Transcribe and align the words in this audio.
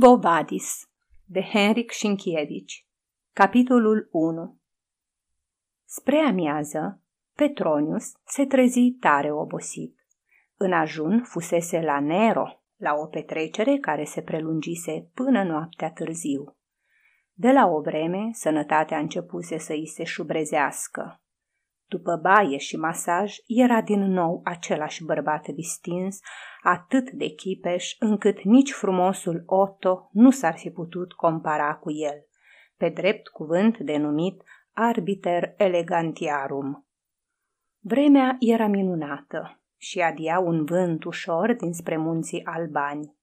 Quo 0.00 0.16
Vadis 0.16 0.88
de 1.24 1.40
Henrik 1.40 1.92
Sienkiewicz 1.92 2.72
Capitolul 3.32 4.08
1 4.12 4.58
Spre 5.84 6.18
amiază, 6.18 7.02
Petronius 7.34 8.12
se 8.24 8.46
trezi 8.46 8.90
tare 9.00 9.32
obosit. 9.32 10.06
În 10.56 10.72
ajun 10.72 11.22
fusese 11.22 11.80
la 11.80 12.00
Nero, 12.00 12.62
la 12.76 12.94
o 12.94 13.06
petrecere 13.06 13.76
care 13.76 14.04
se 14.04 14.22
prelungise 14.22 15.10
până 15.14 15.42
noaptea 15.42 15.90
târziu. 15.90 16.56
De 17.32 17.52
la 17.52 17.66
o 17.66 17.80
vreme, 17.80 18.28
sănătatea 18.32 18.98
începuse 18.98 19.58
să 19.58 19.72
îi 19.72 19.86
se 19.86 20.04
șubrezească. 20.04 21.20
După 21.88 22.18
baie 22.22 22.56
și 22.56 22.76
masaj, 22.76 23.36
era 23.46 23.80
din 23.80 24.00
nou 24.00 24.40
același 24.44 25.04
bărbat 25.04 25.48
distins, 25.48 26.20
atât 26.62 27.10
de 27.10 27.28
chipeș, 27.28 27.96
încât 27.98 28.42
nici 28.42 28.72
frumosul 28.72 29.42
Otto 29.46 30.08
nu 30.12 30.30
s-ar 30.30 30.56
fi 30.56 30.70
putut 30.70 31.12
compara 31.12 31.74
cu 31.74 31.92
el, 31.92 32.26
pe 32.76 32.88
drept 32.88 33.28
cuvânt 33.28 33.78
denumit 33.78 34.42
arbiter 34.72 35.54
elegantiarum. 35.56 36.86
Vremea 37.80 38.36
era 38.38 38.66
minunată 38.66 39.60
și 39.76 40.00
adia 40.00 40.38
un 40.38 40.64
vânt 40.64 41.04
ușor 41.04 41.54
dinspre 41.54 41.96
munții 41.96 42.44
albani. 42.44 43.14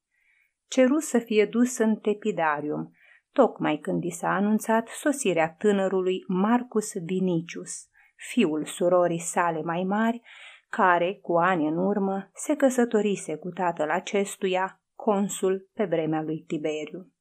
Ceru 0.68 1.00
să 1.00 1.20
fie 1.20 1.46
dus 1.46 1.78
în 1.78 1.96
tepidarium, 1.96 2.96
tocmai 3.32 3.78
când 3.78 4.04
i 4.04 4.10
s-a 4.10 4.30
anunțat 4.30 4.88
sosirea 4.88 5.56
tânărului 5.58 6.24
Marcus 6.28 6.94
Vinicius– 7.06 7.72
fiul 8.32 8.66
surorii 8.66 9.20
sale 9.20 9.62
mai 9.62 9.84
mari, 9.84 10.22
care, 10.70 11.20
cu 11.22 11.38
ani 11.38 11.68
în 11.68 11.78
urmă, 11.78 12.30
se 12.34 12.56
căsătorise 12.56 13.36
cu 13.36 13.50
tatăl 13.50 13.90
acestuia, 13.90 14.82
consul 14.96 15.70
pe 15.74 15.86
vremea 15.86 16.22
lui 16.22 16.44
Tiberiu. 16.48 17.12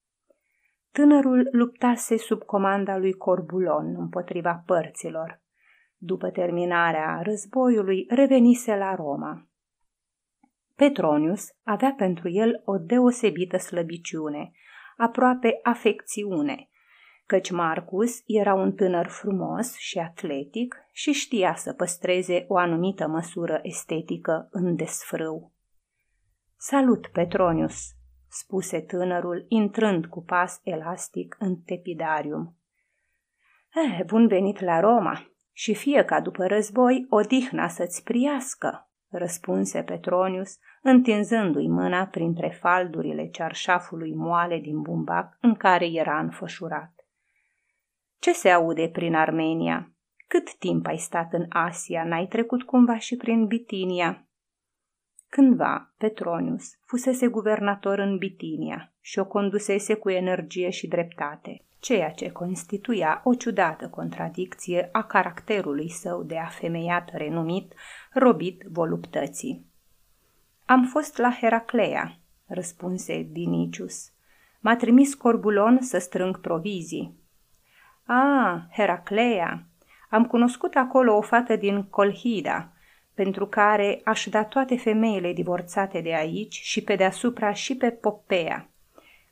Tânărul 0.91 1.49
luptase 1.53 2.17
sub 2.17 2.43
comanda 2.43 2.97
lui 2.97 3.13
Corbulon 3.13 3.95
împotriva 3.99 4.63
părților. 4.67 5.43
După 5.97 6.31
terminarea 6.31 7.21
războiului, 7.23 8.07
revenise 8.09 8.77
la 8.77 8.95
Roma. 8.95 9.47
Petronius 10.77 11.47
avea 11.63 11.95
pentru 11.97 12.29
el 12.29 12.63
o 12.65 12.79
deosebită 12.79 13.57
slăbiciune, 13.57 14.51
aproape 14.97 15.59
afecțiune, 15.63 16.69
căci 17.27 17.51
Marcus 17.51 18.23
era 18.27 18.55
un 18.55 18.73
tânăr 18.73 19.07
frumos 19.07 19.77
și 19.77 19.99
atletic 19.99 20.77
și 20.93 21.13
știa 21.13 21.55
să 21.55 21.73
păstreze 21.73 22.45
o 22.49 22.57
anumită 22.57 23.07
măsură 23.07 23.61
estetică 23.63 24.49
în 24.51 24.77
desfrâu. 24.77 25.53
Salut, 26.57 27.07
Petronius, 27.07 27.81
spuse 28.29 28.81
tânărul, 28.81 29.45
intrând 29.49 30.07
cu 30.07 30.23
pas 30.23 30.61
elastic 30.63 31.37
în 31.39 31.57
tepidarium. 31.57 32.57
Eh, 33.75 34.05
bun 34.07 34.27
venit 34.27 34.61
la 34.61 34.81
Roma 34.81 35.33
și 35.53 35.75
fie 35.75 36.05
ca 36.05 36.21
după 36.21 36.47
război 36.47 37.07
odihna 37.09 37.69
să-ți 37.69 38.03
priască, 38.03 38.91
răspunse 39.09 39.83
Petronius, 39.83 40.59
întinzându-i 40.83 41.69
mâna 41.69 42.07
printre 42.07 42.49
faldurile 42.61 43.29
cearșafului 43.29 44.15
moale 44.15 44.59
din 44.59 44.81
bumbac 44.81 45.37
în 45.41 45.55
care 45.55 45.87
era 45.87 46.19
înfășurat. 46.19 47.02
Ce 48.23 48.33
se 48.33 48.49
aude 48.49 48.89
prin 48.89 49.15
Armenia? 49.15 49.93
Cât 50.27 50.55
timp 50.55 50.87
ai 50.87 50.97
stat 50.97 51.33
în 51.33 51.47
Asia? 51.49 52.05
N-ai 52.05 52.27
trecut 52.27 52.63
cumva 52.63 52.99
și 52.99 53.17
prin 53.17 53.47
Bitinia? 53.47 54.29
Cândva, 55.29 55.95
Petronius 55.99 56.79
fusese 56.85 57.27
guvernator 57.27 57.99
în 57.99 58.17
Bitinia 58.17 58.93
și 59.01 59.19
o 59.19 59.25
condusese 59.25 59.95
cu 59.95 60.11
energie 60.11 60.71
și 60.71 60.89
dreptate, 60.89 61.65
ceea 61.79 62.11
ce 62.11 62.31
constituia 62.31 63.21
o 63.25 63.35
ciudată 63.35 63.89
contradicție 63.89 64.89
a 64.93 65.05
caracterului 65.05 65.89
său 65.89 66.23
de 66.23 66.39
afemeiat 66.39 67.11
renumit, 67.13 67.75
robit 68.13 68.63
voluptății. 68.63 69.67
Am 70.65 70.85
fost 70.85 71.19
la 71.19 71.31
Heraclea, 71.41 72.19
răspunse 72.47 73.29
Dinicius. 73.33 74.13
M-a 74.61 74.77
trimis 74.77 75.15
Corbulon 75.15 75.79
să 75.81 75.99
strâng 75.99 76.41
provizii. 76.41 77.21
Ah, 78.15 78.61
Heraclea! 78.71 79.67
Am 80.11 80.27
cunoscut 80.27 80.75
acolo 80.75 81.17
o 81.17 81.21
fată 81.21 81.57
din 81.57 81.83
Colhida, 81.83 82.73
pentru 83.15 83.47
care 83.47 84.01
aș 84.05 84.27
da 84.27 84.45
toate 84.45 84.77
femeile 84.77 85.33
divorțate 85.33 86.01
de 86.01 86.15
aici 86.15 86.55
și 86.55 86.83
pe 86.83 86.97
deasupra 86.97 87.53
și 87.53 87.77
pe 87.77 87.91
Popea. 87.91 88.69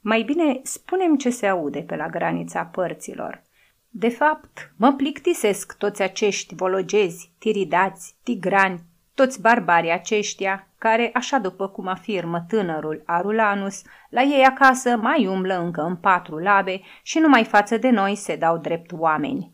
Mai 0.00 0.22
bine 0.22 0.60
spunem 0.62 1.16
ce 1.16 1.30
se 1.30 1.46
aude 1.46 1.80
pe 1.80 1.96
la 1.96 2.08
granița 2.08 2.64
părților. 2.64 3.42
De 3.88 4.08
fapt, 4.08 4.72
mă 4.76 4.92
plictisesc 4.92 5.76
toți 5.78 6.02
acești 6.02 6.54
vologezi, 6.54 7.32
tiridați, 7.38 8.16
tigrani, 8.22 8.82
toți 9.20 9.40
barbarii 9.40 9.92
aceștia, 9.92 10.68
care, 10.78 11.10
așa 11.14 11.38
după 11.38 11.68
cum 11.68 11.86
afirmă 11.86 12.44
tânărul 12.48 13.02
Arulanus, 13.06 13.82
la 14.10 14.22
ei 14.22 14.44
acasă 14.44 14.96
mai 14.96 15.26
umblă 15.26 15.58
încă 15.58 15.80
în 15.80 15.96
patru 15.96 16.38
labe 16.38 16.80
și 17.02 17.18
numai 17.18 17.44
față 17.44 17.76
de 17.76 17.90
noi 17.90 18.14
se 18.14 18.36
dau 18.36 18.58
drept 18.58 18.92
oameni. 18.92 19.52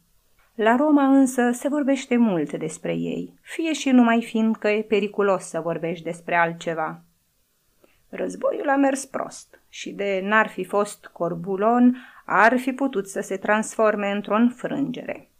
La 0.54 0.76
Roma 0.76 1.06
însă 1.06 1.50
se 1.52 1.68
vorbește 1.68 2.16
mult 2.16 2.52
despre 2.52 2.94
ei, 2.94 3.38
fie 3.40 3.72
și 3.72 3.90
numai 3.90 4.22
fiind 4.22 4.56
că 4.56 4.68
e 4.68 4.82
periculos 4.82 5.44
să 5.44 5.60
vorbești 5.60 6.04
despre 6.04 6.36
altceva. 6.36 7.00
Războiul 8.08 8.68
a 8.68 8.76
mers 8.76 9.04
prost 9.04 9.60
și 9.68 9.90
de 9.90 10.20
n-ar 10.24 10.48
fi 10.48 10.64
fost 10.64 11.06
Corbulon, 11.06 11.96
ar 12.24 12.58
fi 12.58 12.72
putut 12.72 13.08
să 13.08 13.20
se 13.20 13.36
transforme 13.36 14.10
într-o 14.10 14.34
înfrângere. 14.34 15.30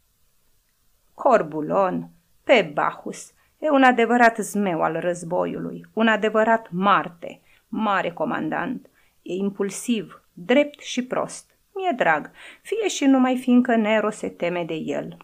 Corbulon, 1.14 2.08
pe 2.44 2.70
Bacchus, 2.74 3.34
E 3.58 3.70
un 3.70 3.82
adevărat 3.82 4.36
zmeu 4.36 4.82
al 4.82 5.00
războiului, 5.00 5.86
un 5.92 6.08
adevărat 6.08 6.68
Marte, 6.70 7.40
mare 7.68 8.10
comandant. 8.10 8.86
E 9.22 9.32
impulsiv, 9.32 10.22
drept 10.32 10.80
și 10.80 11.04
prost. 11.04 11.56
Mi-e 11.74 11.92
drag, 11.96 12.30
fie 12.62 12.88
și 12.88 13.04
numai 13.04 13.36
fiindcă 13.36 13.76
Nero 13.76 14.10
se 14.10 14.28
teme 14.28 14.64
de 14.64 14.74
el. 14.74 15.16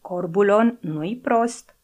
Corbulon 0.00 0.78
nu-i 0.80 1.16
prost. 1.16 1.76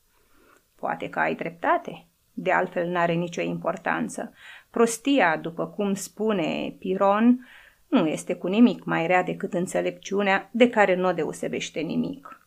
Poate 0.77 1.09
că 1.09 1.19
ai 1.19 1.35
dreptate, 1.35 2.07
de 2.33 2.53
altfel 2.53 2.89
n-are 2.89 3.13
nicio 3.13 3.41
importanță. 3.41 4.33
Prostia, 4.71 5.37
după 5.37 5.67
cum 5.67 5.95
spune 5.95 6.77
Piron, 6.79 7.47
nu 7.89 8.07
este 8.07 8.35
cu 8.35 8.47
nimic 8.47 8.85
mai 8.85 9.07
rea 9.07 9.23
decât 9.23 9.53
înțelepciunea 9.53 10.49
de 10.53 10.71
care 10.71 10.95
nu 10.95 11.09
o 11.09 11.13
deosebește 11.13 11.81
nimic. 11.81 12.42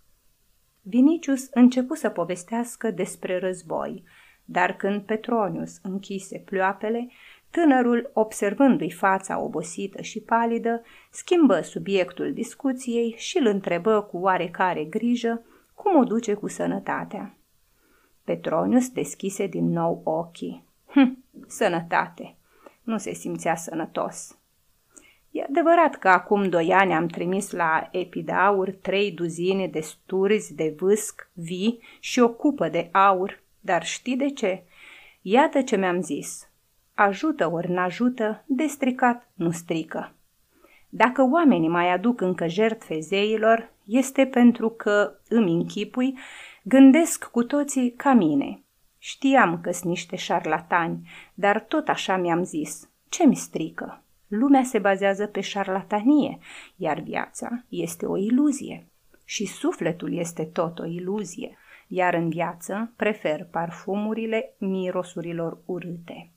Vinicius 0.87 1.47
începu 1.51 1.95
să 1.95 2.09
povestească 2.09 2.91
despre 2.91 3.39
război, 3.39 4.03
dar 4.45 4.75
când 4.75 5.01
Petronius 5.01 5.79
închise 5.81 6.37
ploapele, 6.37 7.07
tânărul, 7.49 8.11
observându-i 8.13 8.91
fața 8.91 9.39
obosită 9.39 10.01
și 10.01 10.21
palidă, 10.21 10.81
schimbă 11.11 11.61
subiectul 11.61 12.33
discuției 12.33 13.13
și 13.17 13.37
îl 13.37 13.45
întrebă 13.45 14.01
cu 14.01 14.17
oarecare 14.17 14.83
grijă 14.83 15.45
cum 15.73 15.97
o 15.97 16.03
duce 16.03 16.33
cu 16.33 16.47
sănătatea. 16.47 17.37
Petronius 18.23 18.89
deschise 18.89 19.47
din 19.47 19.69
nou 19.69 20.01
ochii. 20.03 20.63
Hm, 20.87 21.23
sănătate! 21.47 22.35
Nu 22.83 22.97
se 22.97 23.13
simțea 23.13 23.55
sănătos. 23.55 24.37
E 25.35 25.43
adevărat 25.43 25.95
că 25.95 26.09
acum 26.09 26.49
doi 26.49 26.73
ani 26.73 26.93
am 26.93 27.07
trimis 27.07 27.51
la 27.51 27.87
Epidaur 27.91 28.71
trei 28.71 29.11
duzine 29.11 29.67
de 29.67 29.79
sturzi 29.79 30.55
de 30.55 30.75
vâsc 30.77 31.29
vii 31.33 31.79
și 31.99 32.19
o 32.19 32.29
cupă 32.29 32.69
de 32.69 32.89
aur, 32.91 33.41
dar 33.59 33.85
știi 33.85 34.15
de 34.15 34.29
ce? 34.29 34.63
Iată 35.21 35.61
ce 35.61 35.75
mi-am 35.75 36.01
zis. 36.01 36.49
Ajută 36.93 37.51
ori 37.51 37.71
n-ajută, 37.71 38.43
de 38.45 38.65
stricat 38.65 39.29
nu 39.33 39.51
strică. 39.51 40.13
Dacă 40.89 41.27
oamenii 41.31 41.69
mai 41.69 41.91
aduc 41.91 42.21
încă 42.21 42.47
jertfe 42.47 42.99
zeilor, 42.99 43.71
este 43.85 44.25
pentru 44.25 44.69
că, 44.69 45.19
îmi 45.29 45.53
închipui, 45.53 46.17
gândesc 46.63 47.25
cu 47.25 47.43
toții 47.43 47.91
ca 47.91 48.13
mine. 48.13 48.63
Știam 48.97 49.61
că 49.61 49.71
sunt 49.71 49.89
niște 49.89 50.15
șarlatani, 50.15 51.09
dar 51.33 51.59
tot 51.59 51.87
așa 51.87 52.17
mi-am 52.17 52.43
zis. 52.43 52.89
Ce 53.09 53.25
mi 53.25 53.35
strică? 53.35 53.99
Lumea 54.37 54.63
se 54.63 54.79
bazează 54.79 55.27
pe 55.27 55.41
șarlatanie, 55.41 56.37
iar 56.75 56.99
viața 56.99 57.65
este 57.69 58.05
o 58.05 58.17
iluzie. 58.17 58.87
Și 59.25 59.45
sufletul 59.45 60.13
este 60.13 60.43
tot 60.43 60.79
o 60.79 60.85
iluzie, 60.85 61.57
iar 61.87 62.13
în 62.13 62.29
viață 62.29 62.93
prefer 62.95 63.47
parfumurile 63.51 64.55
mirosurilor 64.57 65.57
urâte. 65.65 66.29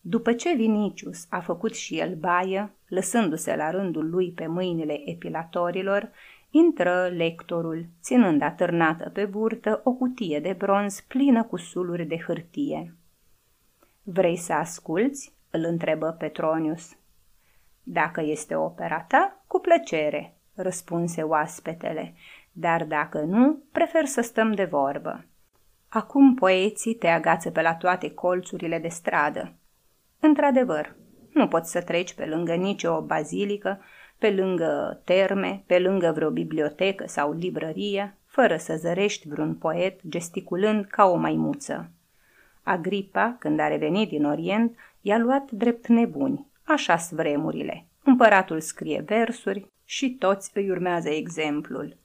După 0.00 0.32
ce 0.32 0.54
Vinicius 0.54 1.26
a 1.30 1.40
făcut 1.40 1.74
și 1.74 1.98
el 1.98 2.14
baie, 2.14 2.72
lăsându-se 2.88 3.56
la 3.56 3.70
rândul 3.70 4.10
lui 4.10 4.32
pe 4.32 4.46
mâinile 4.46 5.10
epilatorilor, 5.10 6.10
intră 6.50 7.08
lectorul, 7.16 7.86
ținând 8.02 8.42
atârnată 8.42 9.10
pe 9.12 9.24
burtă 9.24 9.80
o 9.84 9.92
cutie 9.92 10.40
de 10.40 10.54
bronz 10.58 11.00
plină 11.00 11.44
cu 11.44 11.56
suluri 11.56 12.04
de 12.04 12.18
hârtie. 12.18 12.96
Vrei 14.02 14.36
să 14.36 14.52
asculți?" 14.52 15.36
îl 15.50 15.64
întrebă 15.64 16.16
Petronius. 16.18 16.97
Dacă 17.90 18.20
este 18.20 18.54
opera 18.54 19.00
ta, 19.00 19.44
cu 19.46 19.58
plăcere, 19.58 20.34
răspunse 20.54 21.22
oaspetele, 21.22 22.14
dar 22.52 22.84
dacă 22.84 23.20
nu, 23.20 23.62
prefer 23.72 24.04
să 24.04 24.20
stăm 24.20 24.52
de 24.52 24.64
vorbă. 24.64 25.24
Acum 25.88 26.34
poeții 26.34 26.94
te 26.94 27.06
agață 27.06 27.50
pe 27.50 27.62
la 27.62 27.74
toate 27.74 28.10
colțurile 28.10 28.78
de 28.78 28.88
stradă. 28.88 29.52
Într-adevăr, 30.20 30.96
nu 31.32 31.48
poți 31.48 31.70
să 31.70 31.82
treci 31.82 32.14
pe 32.14 32.26
lângă 32.26 32.54
nicio 32.54 33.00
bazilică, 33.00 33.80
pe 34.18 34.30
lângă 34.30 35.00
terme, 35.04 35.62
pe 35.66 35.78
lângă 35.78 36.12
vreo 36.14 36.30
bibliotecă 36.30 37.06
sau 37.06 37.32
librărie, 37.32 38.16
fără 38.26 38.56
să 38.56 38.76
zărești 38.76 39.28
vreun 39.28 39.54
poet 39.54 40.00
gesticulând 40.08 40.84
ca 40.84 41.04
o 41.04 41.14
maimuță. 41.16 41.90
Agripa, 42.62 43.36
când 43.38 43.60
a 43.60 43.68
revenit 43.68 44.08
din 44.08 44.24
Orient, 44.24 44.76
i-a 45.00 45.18
luat 45.18 45.50
drept 45.50 45.86
nebuni. 45.86 46.47
Așa 46.68 46.96
vremurile. 47.10 47.86
Împăratul 48.04 48.60
scrie 48.60 49.02
versuri 49.06 49.66
și 49.84 50.10
toți 50.10 50.50
îi 50.54 50.70
urmează 50.70 51.08
exemplul. 51.08 51.96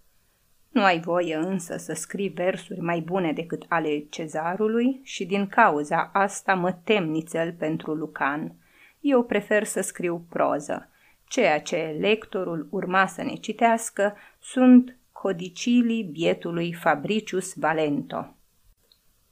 Nu 0.70 0.84
ai 0.84 1.00
voie 1.00 1.36
însă 1.36 1.78
să 1.78 1.94
scrii 1.94 2.30
versuri 2.30 2.80
mai 2.80 3.00
bune 3.00 3.32
decât 3.32 3.66
ale 3.68 4.06
cezarului 4.10 5.00
și 5.04 5.26
din 5.26 5.48
cauza 5.48 6.10
asta 6.14 6.54
mă 6.54 6.72
tem 6.72 7.10
nițel 7.10 7.54
pentru 7.54 7.94
Lucan. 7.94 8.56
Eu 9.00 9.24
prefer 9.24 9.64
să 9.64 9.82
scriu 9.82 10.26
proză. 10.30 10.90
Ceea 11.28 11.60
ce 11.60 11.98
lectorul 12.00 12.68
urma 12.72 13.06
să 13.06 13.24
ne 13.24 13.34
citească 13.34 14.16
sunt 14.40 14.98
codicilii 15.12 16.04
bietului 16.04 16.74
Fabricius 16.74 17.54
Valento. 17.56 18.36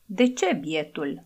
De 0.05 0.33
ce 0.33 0.53
bietul? 0.53 1.23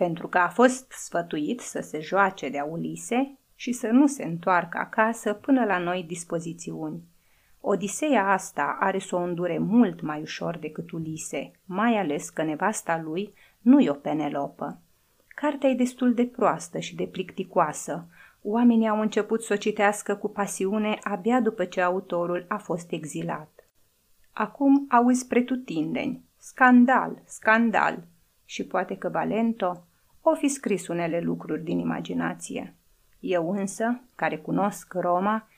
Pentru 0.00 0.28
că 0.28 0.38
a 0.38 0.48
fost 0.48 0.92
sfătuit 0.92 1.60
să 1.60 1.80
se 1.80 2.00
joace 2.00 2.48
de 2.48 2.60
Ulise 2.70 3.38
și 3.54 3.72
să 3.72 3.86
nu 3.86 4.06
se 4.06 4.24
întoarcă 4.24 4.78
acasă 4.78 5.32
până 5.32 5.64
la 5.64 5.78
noi 5.78 6.04
dispozițiuni. 6.06 7.02
Odiseea 7.60 8.32
asta 8.32 8.76
are 8.80 8.98
să 8.98 9.16
o 9.16 9.18
îndure 9.18 9.58
mult 9.58 10.00
mai 10.00 10.20
ușor 10.20 10.58
decât 10.58 10.90
Ulise, 10.90 11.52
mai 11.64 11.98
ales 11.98 12.30
că 12.30 12.42
nevasta 12.42 13.00
lui 13.04 13.32
nu 13.60 13.80
e 13.80 13.90
o 13.90 13.94
penelopă. 13.94 14.78
Cartea 15.28 15.68
e 15.68 15.74
destul 15.74 16.14
de 16.14 16.24
proastă 16.24 16.78
și 16.78 16.94
de 16.94 17.04
plicticoasă. 17.04 18.06
Oamenii 18.42 18.88
au 18.88 19.00
început 19.00 19.42
să 19.42 19.52
o 19.52 19.56
citească 19.56 20.14
cu 20.14 20.28
pasiune 20.28 20.98
abia 21.02 21.40
după 21.40 21.64
ce 21.64 21.80
autorul 21.80 22.44
a 22.48 22.56
fost 22.56 22.92
exilat. 22.92 23.50
Acum 24.32 24.86
auzi 24.88 25.26
pretutindeni. 25.26 26.24
Scandal, 26.38 27.22
scandal. 27.24 28.02
Și 28.44 28.64
poate 28.64 28.96
că 28.96 29.08
Valento 29.08 29.84
o 30.22 30.34
fi 30.34 30.48
scris 30.48 30.88
unele 30.88 31.20
lucruri 31.20 31.62
din 31.62 31.78
imaginație. 31.78 32.74
Eu 33.20 33.50
însă, 33.50 34.00
care 34.14 34.36
cunosc 34.36 34.92
Roma, 34.92 35.48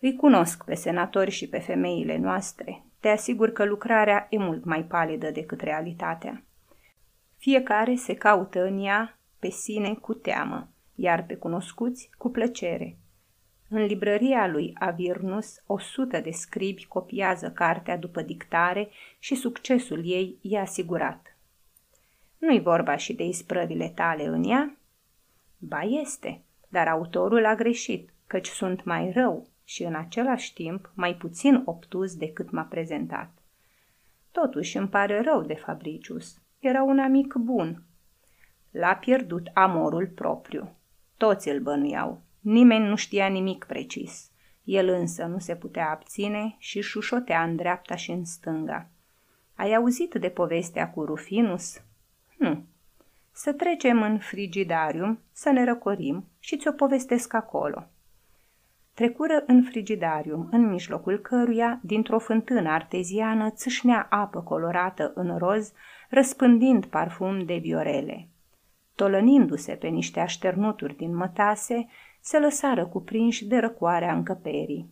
îi 0.00 0.16
cunosc 0.16 0.64
pe 0.64 0.74
senatori 0.74 1.30
și 1.30 1.48
pe 1.48 1.58
femeile 1.58 2.16
noastre. 2.16 2.82
Te 3.00 3.08
asigur 3.08 3.52
că 3.52 3.64
lucrarea 3.64 4.26
e 4.30 4.38
mult 4.38 4.64
mai 4.64 4.84
palidă 4.84 5.30
decât 5.30 5.60
realitatea. 5.60 6.42
Fiecare 7.36 7.94
se 7.94 8.14
caută 8.14 8.64
în 8.64 8.84
ea 8.84 9.18
pe 9.38 9.48
sine 9.50 9.94
cu 9.94 10.14
teamă, 10.14 10.68
iar 10.94 11.26
pe 11.26 11.34
cunoscuți 11.34 12.10
cu 12.18 12.30
plăcere. 12.30 12.96
În 13.68 13.84
librăria 13.84 14.46
lui 14.46 14.72
Avirnus, 14.78 15.62
o 15.66 15.78
sută 15.78 16.20
de 16.20 16.30
scribi 16.30 16.86
copiază 16.86 17.50
cartea 17.50 17.96
după 17.96 18.22
dictare 18.22 18.88
și 19.18 19.34
succesul 19.34 20.02
ei 20.04 20.38
e 20.42 20.58
asigurat. 20.58 21.35
Nu-i 22.46 22.60
vorba 22.60 22.96
și 22.96 23.14
de 23.14 23.24
isprăvile 23.24 23.88
tale 23.88 24.26
în 24.26 24.44
ea? 24.44 24.76
Ba 25.58 25.80
este, 25.80 26.42
dar 26.68 26.88
autorul 26.88 27.44
a 27.44 27.54
greșit, 27.54 28.10
căci 28.26 28.46
sunt 28.46 28.84
mai 28.84 29.12
rău 29.12 29.46
și 29.64 29.82
în 29.82 29.94
același 29.94 30.52
timp 30.54 30.90
mai 30.94 31.14
puțin 31.14 31.62
obtuz 31.64 32.14
decât 32.14 32.50
m-a 32.50 32.62
prezentat. 32.62 33.30
Totuși 34.32 34.76
îmi 34.76 34.88
pare 34.88 35.20
rău 35.20 35.42
de 35.42 35.54
Fabricius. 35.54 36.38
Era 36.58 36.82
un 36.82 36.98
amic 36.98 37.34
bun. 37.34 37.82
L-a 38.70 38.94
pierdut 38.94 39.50
amorul 39.54 40.06
propriu. 40.06 40.76
Toți 41.16 41.48
îl 41.48 41.60
bănuiau. 41.60 42.22
Nimeni 42.40 42.88
nu 42.88 42.96
știa 42.96 43.26
nimic 43.26 43.64
precis. 43.64 44.30
El 44.64 44.88
însă 44.88 45.24
nu 45.24 45.38
se 45.38 45.56
putea 45.56 45.90
abține 45.90 46.56
și 46.58 46.80
șușotea 46.80 47.42
în 47.42 47.56
dreapta 47.56 47.94
și 47.94 48.10
în 48.10 48.24
stânga. 48.24 48.88
Ai 49.54 49.74
auzit 49.74 50.14
de 50.14 50.28
povestea 50.28 50.90
cu 50.90 51.04
Rufinus? 51.04 51.80
Nu. 52.36 52.64
Să 53.32 53.52
trecem 53.52 54.02
în 54.02 54.18
frigidarium, 54.18 55.18
să 55.32 55.50
ne 55.50 55.64
răcorim 55.64 56.24
și 56.38 56.56
ți-o 56.56 56.72
povestesc 56.72 57.34
acolo. 57.34 57.86
Trecură 58.94 59.42
în 59.46 59.62
frigidarium, 59.62 60.48
în 60.50 60.68
mijlocul 60.68 61.18
căruia, 61.18 61.80
dintr-o 61.82 62.18
fântână 62.18 62.70
arteziană, 62.70 63.50
țâșnea 63.50 64.06
apă 64.10 64.40
colorată 64.40 65.12
în 65.14 65.38
roz, 65.38 65.72
răspândind 66.08 66.86
parfum 66.86 67.44
de 67.44 67.56
viorele. 67.56 68.28
Tolănindu-se 68.94 69.74
pe 69.74 69.86
niște 69.86 70.20
așternuturi 70.20 70.96
din 70.96 71.16
mătase, 71.16 71.86
se 72.20 72.38
lăsară 72.38 72.86
cuprinși 72.86 73.46
de 73.46 73.58
răcoarea 73.58 74.14
încăperii. 74.14 74.90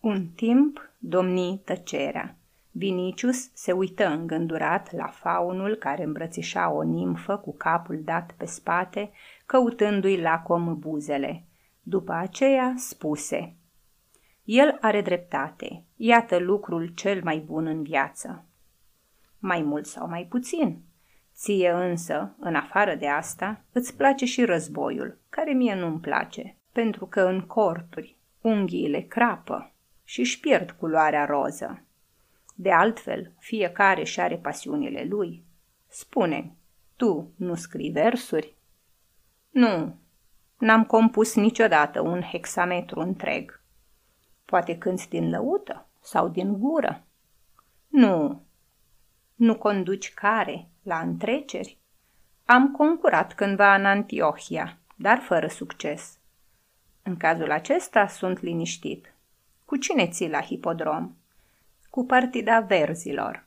Un 0.00 0.26
timp 0.26 0.90
domni 0.98 1.62
tăcerea. 1.64 2.36
Vinicius 2.70 3.50
se 3.54 3.72
uită 3.72 4.06
îngândurat 4.06 4.92
la 4.92 5.06
faunul 5.06 5.74
care 5.74 6.02
îmbrățișa 6.02 6.70
o 6.70 6.82
nimfă 6.82 7.36
cu 7.36 7.56
capul 7.56 8.00
dat 8.04 8.34
pe 8.36 8.44
spate, 8.44 9.10
căutându-i 9.46 10.20
lacom 10.20 10.78
buzele– 10.78 11.44
după 11.82 12.12
aceea 12.12 12.74
spuse, 12.76 13.54
El 14.44 14.78
are 14.80 15.02
dreptate, 15.02 15.84
iată 15.96 16.38
lucrul 16.38 16.86
cel 16.86 17.22
mai 17.22 17.38
bun 17.38 17.66
în 17.66 17.82
viață. 17.82 18.44
Mai 19.38 19.62
mult 19.62 19.86
sau 19.86 20.08
mai 20.08 20.26
puțin. 20.28 20.82
Ție 21.34 21.70
însă, 21.70 22.34
în 22.38 22.54
afară 22.54 22.94
de 22.94 23.08
asta, 23.08 23.64
îți 23.72 23.96
place 23.96 24.24
și 24.24 24.44
războiul, 24.44 25.18
care 25.28 25.52
mie 25.52 25.74
nu-mi 25.74 26.00
place, 26.00 26.56
pentru 26.72 27.06
că 27.06 27.20
în 27.20 27.40
corturi 27.40 28.18
unghiile 28.40 29.00
crapă 29.00 29.72
și 30.04 30.20
își 30.20 30.40
pierd 30.40 30.70
culoarea 30.70 31.24
roză. 31.24 31.84
De 32.60 32.72
altfel, 32.72 33.32
fiecare 33.38 34.04
și 34.04 34.20
are 34.20 34.36
pasiunile 34.36 35.04
lui. 35.04 35.44
Spune, 35.88 36.56
tu 36.96 37.32
nu 37.36 37.54
scrii 37.54 37.90
versuri? 37.90 38.54
Nu, 39.50 40.00
N-am 40.60 40.84
compus 40.84 41.34
niciodată 41.34 42.00
un 42.00 42.20
hexametru 42.20 43.00
întreg. 43.00 43.60
Poate 44.44 44.78
cânți 44.78 45.08
din 45.08 45.30
lăută 45.30 45.86
sau 46.00 46.28
din 46.28 46.58
gură. 46.58 47.04
Nu. 47.88 48.42
Nu 49.34 49.56
conduci 49.56 50.14
care 50.14 50.68
la 50.82 50.98
întreceri? 50.98 51.78
Am 52.44 52.70
concurat 52.70 53.34
cândva 53.34 53.74
în 53.74 53.84
Antiohia, 53.84 54.78
dar 54.96 55.18
fără 55.18 55.46
succes. 55.46 56.18
În 57.02 57.16
cazul 57.16 57.50
acesta 57.50 58.06
sunt 58.06 58.40
liniștit. 58.40 59.14
Cu 59.64 59.76
cine 59.76 60.08
ții 60.08 60.30
la 60.30 60.40
hipodrom? 60.40 61.14
Cu 61.90 62.04
partida 62.04 62.60
verzilor. 62.60 63.46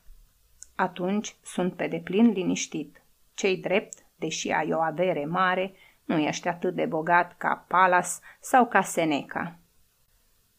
Atunci 0.74 1.36
sunt 1.42 1.72
pe 1.74 1.86
deplin 1.86 2.30
liniștit. 2.30 3.02
Cei 3.34 3.56
drept, 3.56 4.06
deși 4.16 4.50
ai 4.50 4.72
o 4.72 4.80
avere 4.80 5.24
mare, 5.24 5.72
nu 6.04 6.18
ești 6.18 6.48
atât 6.48 6.74
de 6.74 6.86
bogat 6.86 7.36
ca 7.36 7.64
Palas 7.68 8.20
sau 8.40 8.66
ca 8.66 8.82
Seneca. 8.82 9.58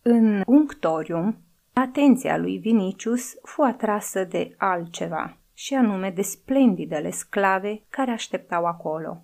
În 0.01 0.41
Unctorium, 0.45 1.37
atenția 1.73 2.37
lui 2.37 2.57
Vinicius 2.57 3.35
fu 3.41 3.61
atrasă 3.61 4.23
de 4.23 4.55
altceva, 4.57 5.37
și 5.53 5.73
anume 5.73 6.09
de 6.09 6.21
splendidele 6.21 7.09
sclave 7.09 7.83
care 7.89 8.11
așteptau 8.11 8.65
acolo. 8.65 9.23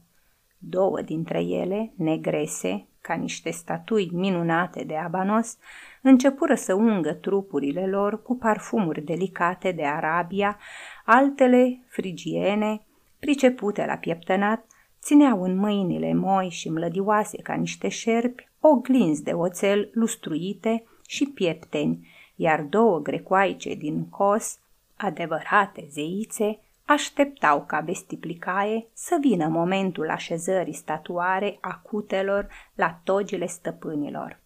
Două 0.58 1.02
dintre 1.02 1.40
ele, 1.40 1.94
negrese, 1.96 2.88
ca 3.02 3.14
niște 3.14 3.50
statui 3.50 4.10
minunate 4.14 4.84
de 4.84 4.98
abanos, 4.98 5.58
începură 6.02 6.56
să 6.56 6.74
ungă 6.74 7.14
trupurile 7.14 7.88
lor 7.88 8.22
cu 8.22 8.36
parfumuri 8.36 9.02
delicate 9.02 9.72
de 9.72 9.86
Arabia, 9.86 10.58
altele 11.06 11.80
frigiene, 11.88 12.82
pricepute 13.20 13.86
la 13.86 13.96
pieptănat, 13.96 14.66
Țineau 15.02 15.44
în 15.44 15.56
mâinile 15.56 16.14
moi 16.14 16.50
și 16.50 16.70
mlădioase 16.70 17.38
ca 17.38 17.54
niște 17.54 17.88
șerpi, 17.88 18.50
oglinzi 18.60 19.24
de 19.24 19.32
oțel 19.32 19.90
lustruite 19.94 20.84
și 21.08 21.26
piepteni, 21.26 22.08
iar 22.36 22.62
două 22.62 23.00
grecoaice 23.00 23.76
din 23.76 24.10
cos, 24.10 24.60
adevărate 24.98 25.88
zeițe, 25.90 26.60
așteptau 26.86 27.64
ca 27.66 27.80
vestiplicaie 27.80 28.88
să 28.94 29.18
vină 29.22 29.48
momentul 29.48 30.10
așezării 30.10 30.74
statuare 30.74 31.58
a 31.62 31.76
cutelor 31.76 32.48
la 32.76 33.00
togile 33.04 33.46
stăpânilor. 33.46 34.41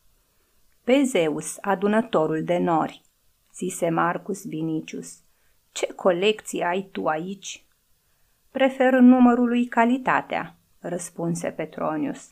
Pe 0.85 1.03
Zeus, 1.03 1.57
adunătorul 1.61 2.43
de 2.43 2.57
nori, 2.57 3.01
zise 3.53 3.89
Marcus 3.89 4.45
Vinicius, 4.47 5.17
ce 5.71 5.93
colecție 5.93 6.65
ai 6.65 6.89
tu 6.91 7.05
aici? 7.05 7.65
Prefer 8.51 8.93
numărului 8.93 9.65
calitatea, 9.65 10.55
răspunse 10.79 11.49
Petronius. 11.49 12.29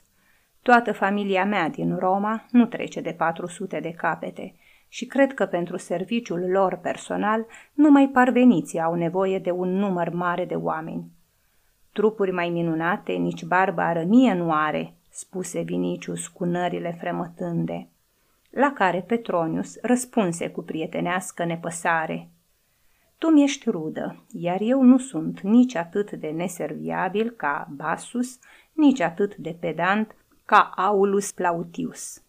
Toată 0.61 0.91
familia 0.91 1.45
mea 1.45 1.69
din 1.69 1.95
Roma 1.95 2.45
nu 2.51 2.65
trece 2.65 3.01
de 3.01 3.11
400 3.11 3.79
de 3.79 3.91
capete 3.91 4.55
și 4.87 5.05
cred 5.05 5.33
că 5.33 5.45
pentru 5.45 5.77
serviciul 5.77 6.49
lor 6.49 6.75
personal 6.75 7.45
numai 7.73 8.09
parveniții 8.13 8.79
au 8.79 8.95
nevoie 8.95 9.39
de 9.39 9.51
un 9.51 9.69
număr 9.69 10.09
mare 10.09 10.45
de 10.45 10.55
oameni. 10.55 11.11
Trupuri 11.91 12.31
mai 12.31 12.49
minunate 12.49 13.13
nici 13.13 13.43
barba 13.43 13.93
rămie 13.93 14.33
nu 14.33 14.51
are, 14.51 14.93
spuse 15.09 15.61
Vinicius 15.61 16.27
cu 16.27 16.45
nările 16.45 16.97
fremătânde, 16.99 17.87
la 18.55 18.73
care 18.73 19.01
Petronius 19.01 19.77
răspunse 19.81 20.49
cu 20.49 20.61
prietenească 20.61 21.45
nepăsare. 21.45 22.29
Tu 23.17 23.27
mi-ești 23.27 23.69
rudă, 23.69 24.23
iar 24.31 24.61
eu 24.61 24.81
nu 24.81 24.97
sunt 24.97 25.41
nici 25.41 25.75
atât 25.75 26.11
de 26.11 26.27
neserviabil 26.27 27.29
ca 27.29 27.67
Basus, 27.75 28.39
nici 28.73 28.99
atât 28.99 29.35
de 29.35 29.55
pedant 29.59 30.15
ca 30.45 30.71
Aulus 30.75 31.31
Plautius. 31.31 32.21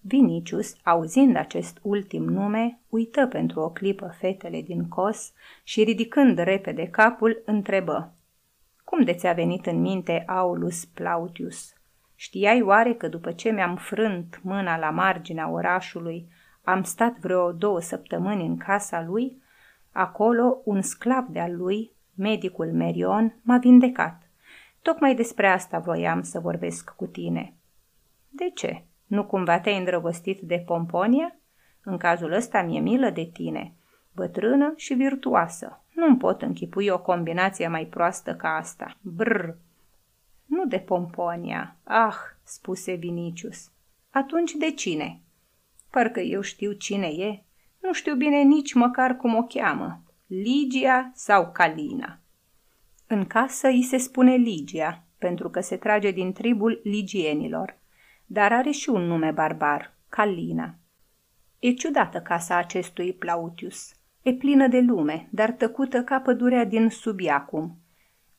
Vinicius, 0.00 0.74
auzind 0.82 1.36
acest 1.36 1.78
ultim 1.82 2.24
nume, 2.24 2.80
uită 2.88 3.26
pentru 3.26 3.60
o 3.60 3.70
clipă 3.70 4.14
fetele 4.18 4.62
din 4.62 4.88
cos 4.88 5.32
și, 5.62 5.82
ridicând 5.82 6.38
repede 6.38 6.88
capul, 6.88 7.42
întrebă. 7.44 8.12
Cum 8.84 9.04
de 9.04 9.12
ți-a 9.12 9.32
venit 9.32 9.66
în 9.66 9.80
minte 9.80 10.24
Aulus 10.26 10.84
Plautius? 10.84 11.74
Știai 12.14 12.62
oare 12.62 12.94
că 12.94 13.08
după 13.08 13.32
ce 13.32 13.50
mi-am 13.50 13.76
frânt 13.76 14.40
mâna 14.42 14.76
la 14.76 14.90
marginea 14.90 15.50
orașului, 15.50 16.28
am 16.62 16.82
stat 16.82 17.18
vreo 17.18 17.52
două 17.52 17.80
săptămâni 17.80 18.46
în 18.46 18.56
casa 18.56 19.02
lui? 19.02 19.42
Acolo, 19.92 20.60
un 20.64 20.82
sclav 20.82 21.26
de-al 21.26 21.56
lui, 21.56 21.90
medicul 22.14 22.72
Merion, 22.72 23.34
m-a 23.42 23.58
vindecat. 23.58 24.22
Tocmai 24.82 25.14
despre 25.14 25.46
asta 25.46 25.78
voiam 25.78 26.22
să 26.22 26.40
vorbesc 26.40 26.90
cu 26.90 27.06
tine. 27.06 27.54
De 28.28 28.50
ce? 28.54 28.84
Nu 29.06 29.24
cumva 29.24 29.60
te-ai 29.60 29.78
îndrăgostit 29.78 30.40
de 30.40 30.62
Pomponia? 30.66 31.36
În 31.82 31.96
cazul 31.96 32.32
ăsta 32.32 32.62
mi-e 32.62 32.80
milă 32.80 33.10
de 33.10 33.30
tine, 33.32 33.74
bătrână 34.12 34.72
și 34.76 34.94
virtuoasă. 34.94 35.82
Nu-mi 35.94 36.16
pot 36.16 36.42
închipui 36.42 36.88
o 36.88 36.98
combinație 36.98 37.68
mai 37.68 37.84
proastă 37.84 38.34
ca 38.34 38.48
asta. 38.56 38.96
Brr! 39.00 39.48
Nu 40.46 40.66
de 40.66 40.78
Pomponia. 40.78 41.76
Ah, 41.84 42.16
spuse 42.42 42.94
Vinicius. 42.94 43.70
Atunci 44.10 44.52
de 44.52 44.70
cine? 44.70 45.20
Parcă 45.90 46.20
eu 46.20 46.40
știu 46.40 46.72
cine 46.72 47.06
e. 47.06 47.42
Nu 47.80 47.92
știu 47.92 48.14
bine 48.14 48.42
nici 48.42 48.74
măcar 48.74 49.16
cum 49.16 49.34
o 49.34 49.42
cheamă. 49.42 50.02
Ligia 50.26 51.10
sau 51.14 51.52
Calina. 51.52 52.18
În 53.06 53.24
casă 53.24 53.66
îi 53.66 53.82
se 53.82 53.96
spune 53.96 54.34
Ligia, 54.34 55.04
pentru 55.18 55.50
că 55.50 55.60
se 55.60 55.76
trage 55.76 56.10
din 56.10 56.32
tribul 56.32 56.80
ligienilor, 56.84 57.78
dar 58.26 58.52
are 58.52 58.70
și 58.70 58.88
un 58.88 59.02
nume 59.02 59.30
barbar, 59.30 59.96
Calina. 60.08 60.74
E 61.58 61.72
ciudată 61.72 62.20
casa 62.20 62.56
acestui 62.56 63.12
Plautius. 63.12 63.94
E 64.22 64.34
plină 64.34 64.66
de 64.66 64.80
lume, 64.80 65.28
dar 65.30 65.50
tăcută 65.50 66.02
ca 66.02 66.20
pădurea 66.20 66.64
din 66.64 66.88
Subiacum. 66.88 67.78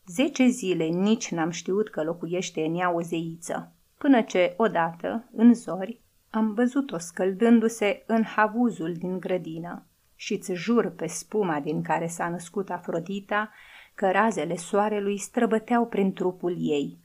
Zece 0.07 0.47
zile 0.47 0.85
nici 0.85 1.31
n-am 1.31 1.49
știut 1.49 1.89
că 1.89 2.03
locuiește 2.03 2.65
în 2.65 2.75
ea 2.75 2.93
o 2.93 3.01
zeiță, 3.01 3.71
până 3.97 4.21
ce, 4.21 4.53
odată, 4.57 5.29
în 5.35 5.53
zori, 5.53 6.01
am 6.29 6.53
văzut-o 6.53 6.97
scăldându-se 6.97 8.03
în 8.07 8.23
havuzul 8.23 8.93
din 8.93 9.19
grădină 9.19 9.85
și-ți 10.15 10.53
jur 10.53 10.89
pe 10.89 11.07
spuma 11.07 11.59
din 11.59 11.81
care 11.81 12.07
s-a 12.07 12.29
născut 12.29 12.69
Afrodita 12.69 13.51
că 13.95 14.11
razele 14.11 14.55
soarelui 14.55 15.17
străbăteau 15.17 15.87
prin 15.87 16.13
trupul 16.13 16.55
ei. 16.59 16.97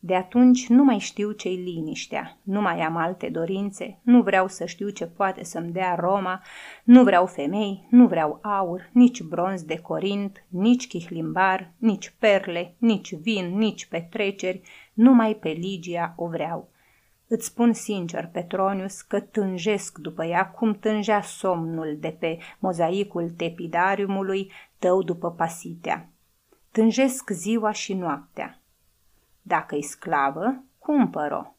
De 0.00 0.14
atunci 0.14 0.68
nu 0.68 0.84
mai 0.84 0.98
știu 0.98 1.30
ce-i 1.30 1.56
liniștea, 1.56 2.38
nu 2.42 2.60
mai 2.60 2.80
am 2.80 2.96
alte 2.96 3.28
dorințe, 3.28 3.98
nu 4.02 4.22
vreau 4.22 4.48
să 4.48 4.64
știu 4.64 4.88
ce 4.88 5.06
poate 5.06 5.44
să-mi 5.44 5.72
dea 5.72 5.94
Roma, 5.94 6.42
nu 6.84 7.02
vreau 7.02 7.26
femei, 7.26 7.86
nu 7.90 8.06
vreau 8.06 8.38
aur, 8.42 8.90
nici 8.92 9.22
bronz 9.22 9.62
de 9.62 9.78
Corint, 9.78 10.44
nici 10.48 10.86
chihlimbar, 10.86 11.72
nici 11.76 12.14
perle, 12.18 12.74
nici 12.78 13.14
vin, 13.14 13.56
nici 13.56 13.86
petreceri, 13.86 14.62
numai 14.94 15.34
pe 15.34 15.48
Ligia 15.48 16.14
o 16.16 16.28
vreau. 16.28 16.70
Îți 17.30 17.46
spun 17.46 17.72
sincer, 17.72 18.28
Petronius, 18.32 19.00
că 19.00 19.20
tânjesc 19.20 19.98
după 19.98 20.24
ea 20.24 20.46
cum 20.50 20.74
tângea 20.74 21.20
somnul 21.20 21.96
de 22.00 22.16
pe 22.18 22.38
mozaicul 22.58 23.30
tepidariumului 23.30 24.52
tău 24.78 25.02
după 25.02 25.30
pasitea. 25.30 26.08
Tânjesc 26.70 27.30
ziua 27.30 27.72
și 27.72 27.94
noaptea. 27.94 28.57
Dacă-i 29.48 29.82
sclavă, 29.82 30.64
cumpăr-o. 30.78 31.54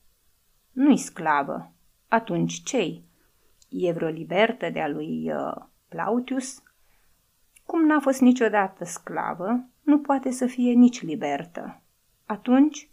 Nu-i 0.71 0.97
sclavă. 0.97 1.71
Atunci 2.07 2.63
cei? 2.63 3.03
E 3.69 3.91
vreo 3.91 4.07
libertă 4.07 4.69
de-a 4.69 4.87
lui 4.87 5.31
uh, 5.31 5.65
Plautius? 5.87 6.63
Cum 7.65 7.85
n-a 7.85 7.99
fost 7.99 8.21
niciodată 8.21 8.85
sclavă, 8.85 9.65
nu 9.81 9.99
poate 9.99 10.31
să 10.31 10.45
fie 10.45 10.71
nici 10.71 11.01
libertă. 11.01 11.81
Atunci, 12.25 12.89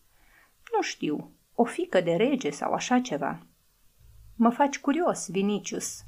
nu 0.73 0.83
știu, 0.83 1.31
o 1.55 1.65
fică 1.65 2.01
de 2.01 2.15
rege 2.15 2.51
sau 2.51 2.73
așa 2.73 3.01
ceva. 3.01 3.47
Mă 4.37 4.51
faci 4.51 4.79
curios, 4.79 5.31
Vinicius. 5.31 6.05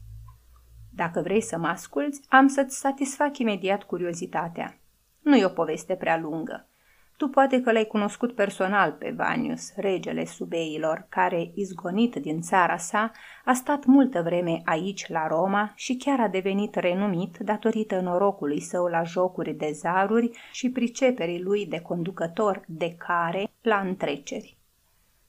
Dacă 0.95 1.21
vrei 1.21 1.41
să 1.41 1.59
mă 1.59 1.67
asculți, 1.67 2.21
am 2.29 2.47
să-ți 2.47 2.79
satisfac 2.79 3.39
imediat 3.39 3.83
curiozitatea. 3.83 4.79
Nu 5.21 5.37
e 5.37 5.45
o 5.45 5.49
poveste 5.49 5.95
prea 5.95 6.19
lungă. 6.19 6.68
Tu 7.19 7.29
poate 7.29 7.61
că 7.61 7.73
l-ai 7.73 7.85
cunoscut 7.85 8.35
personal 8.35 8.93
pe 8.93 9.15
Vanius, 9.17 9.73
regele 9.77 10.25
subeilor, 10.25 11.07
care, 11.09 11.51
izgonit 11.55 12.15
din 12.15 12.41
țara 12.41 12.77
sa, 12.77 13.13
a 13.45 13.53
stat 13.53 13.85
multă 13.85 14.23
vreme 14.23 14.61
aici 14.65 15.09
la 15.09 15.27
Roma 15.27 15.73
și 15.75 15.97
chiar 15.97 16.21
a 16.21 16.29
devenit 16.29 16.75
renumit 16.75 17.37
datorită 17.39 18.01
norocului 18.01 18.61
său 18.61 18.87
la 18.87 19.03
jocuri 19.03 19.53
de 19.53 19.71
zaruri 19.73 20.31
și 20.53 20.71
priceperii 20.71 21.43
lui 21.43 21.67
de 21.67 21.81
conducător 21.81 22.65
de 22.67 22.95
care 22.95 23.51
la 23.63 23.79
întreceri. 23.79 24.57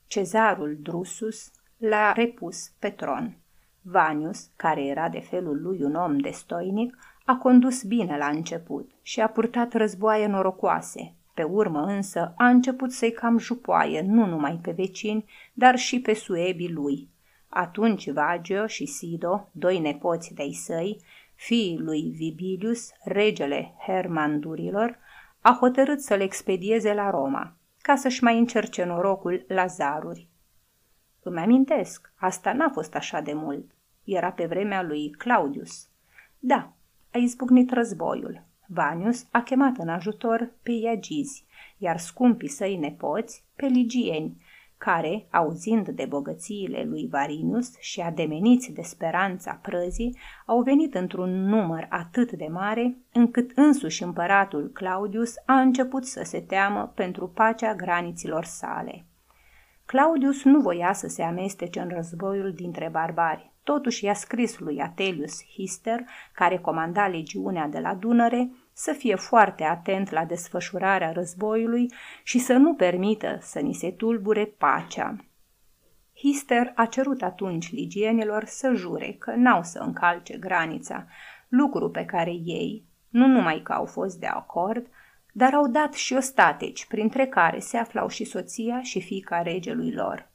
Cezarul 0.08 0.77
Drusus 0.81 1.51
l-a 1.77 2.12
repus 2.12 2.69
pe 2.79 2.89
tron. 2.89 3.38
Vanius, 3.81 4.50
care 4.55 4.86
era 4.86 5.10
de 5.10 5.19
felul 5.19 5.62
lui 5.62 5.84
un 5.84 5.96
om 5.96 6.17
destoinic, 6.17 6.98
a 7.25 7.36
condus 7.36 7.84
bine 7.84 8.17
la 8.17 8.27
început 8.27 8.91
și 9.01 9.22
a 9.22 9.27
purtat 9.27 9.74
războaie 9.74 10.27
norocoase. 10.27 11.13
Pe 11.39 11.46
urmă 11.46 11.81
însă 11.81 12.34
a 12.38 12.48
început 12.48 12.91
să-i 12.91 13.12
cam 13.12 13.38
jupoaie 13.38 14.01
nu 14.01 14.25
numai 14.25 14.60
pe 14.62 14.72
vecini, 14.72 15.25
dar 15.53 15.75
și 15.75 16.01
pe 16.01 16.13
suebii 16.13 16.72
lui. 16.72 17.10
Atunci 17.48 18.10
Vagio 18.10 18.67
și 18.67 18.86
Sido, 18.86 19.50
doi 19.51 19.79
nepoți 19.79 20.34
de-ai 20.34 20.51
săi, 20.51 21.01
fiii 21.36 21.77
lui 21.77 22.13
Vibilius, 22.15 22.89
regele 23.03 23.74
Hermandurilor, 23.86 25.00
a 25.41 25.58
hotărât 25.60 26.01
să-l 26.01 26.22
expedieze 26.22 26.93
la 26.93 27.10
Roma, 27.10 27.55
ca 27.81 27.96
să-și 27.96 28.24
mai 28.24 28.38
încerce 28.38 28.84
norocul 28.84 29.46
la 29.48 29.65
zaruri. 29.65 30.27
Îmi 31.24 31.39
amintesc, 31.39 32.13
asta 32.15 32.53
n-a 32.53 32.69
fost 32.69 32.96
așa 32.96 33.22
de 33.22 33.34
mult. 33.34 33.72
Era 34.03 34.31
pe 34.31 34.46
vremea 34.46 34.81
lui 34.84 35.10
Claudius. 35.10 35.89
Da, 36.39 36.74
a 37.13 37.17
izbucnit 37.17 37.72
războiul. 37.72 38.48
Vanius 38.72 39.28
a 39.32 39.42
chemat 39.42 39.78
în 39.78 39.90
ajutor 39.90 40.52
pe 40.64 40.72
iagizi, 40.72 41.46
iar 41.78 41.98
scumpii 41.98 42.48
săi 42.48 42.78
nepoți 42.78 43.44
pe 43.56 43.66
ligieni, 43.66 44.42
care, 44.78 45.28
auzind 45.32 45.88
de 45.88 46.06
bogățiile 46.06 46.84
lui 46.84 47.08
Varinius 47.12 47.80
și 47.80 48.02
ademeniți 48.02 48.72
de 48.72 48.82
speranța 48.82 49.60
prăzii, 49.62 50.18
au 50.46 50.62
venit 50.62 50.96
într-un 50.96 51.44
număr 51.44 51.86
atât 51.90 52.32
de 52.32 52.48
mare, 52.48 52.98
încât 53.14 53.52
însuși 53.56 54.04
împăratul 54.04 54.72
Claudius 54.74 55.34
a 55.46 55.60
început 55.60 56.06
să 56.06 56.22
se 56.24 56.40
teamă 56.40 56.92
pentru 56.96 57.28
pacea 57.28 57.76
graniților 57.76 58.44
sale. 58.44 59.06
Claudius 59.86 60.44
nu 60.44 60.60
voia 60.60 60.94
să 60.94 61.08
se 61.08 61.24
amestece 61.24 61.80
în 61.80 61.90
războiul 61.90 62.54
dintre 62.54 62.90
barbari. 62.92 63.52
Totuși 63.64 64.06
i-a 64.06 64.14
scris 64.14 64.60
lui 64.60 64.82
Atelius 64.82 65.44
Hister, 65.54 66.06
care 66.34 66.58
comanda 66.58 67.08
legiunea 67.08 67.68
de 67.68 67.80
la 67.80 67.94
Dunăre, 67.94 68.52
să 68.80 68.94
fie 68.94 69.16
foarte 69.16 69.64
atent 69.64 70.10
la 70.10 70.26
desfășurarea 70.26 71.12
războiului 71.12 71.94
și 72.24 72.40
să 72.40 72.54
nu 72.54 72.74
permită 72.74 73.38
să 73.42 73.60
ni 73.60 73.74
se 73.74 73.92
tulbure 73.92 74.46
pacea. 74.46 75.16
Hister 76.16 76.72
a 76.76 76.86
cerut 76.86 77.22
atunci 77.22 77.72
ligienilor 77.72 78.46
să 78.46 78.74
jure 78.76 79.16
că 79.20 79.34
n-au 79.36 79.64
să 79.64 79.80
încalce 79.80 80.38
granița, 80.38 81.08
lucru 81.48 81.90
pe 81.90 82.06
care 82.06 82.32
ei, 82.32 82.86
nu 83.10 83.28
numai 83.28 83.62
că 83.64 83.72
au 83.72 83.86
fost 83.86 84.20
de 84.20 84.28
acord, 84.28 84.88
dar 85.32 85.54
au 85.54 85.68
dat 85.68 85.94
și 85.94 86.14
ostateci, 86.14 86.86
printre 86.86 87.28
care 87.28 87.60
se 87.60 87.78
aflau 87.78 88.08
și 88.08 88.24
soția 88.24 88.82
și 88.82 89.02
fiica 89.02 89.42
regelui 89.42 89.92
lor. 89.92 90.32